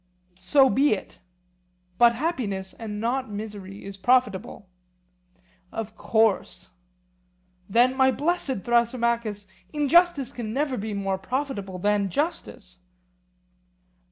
[0.39, 1.19] So be it.
[1.99, 4.67] But happiness and not misery is profitable.
[5.71, 6.71] Of course.
[7.69, 12.79] Then, my blessed Thrasymachus, injustice can never be more profitable than justice.